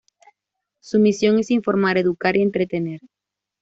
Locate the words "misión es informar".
0.97-1.99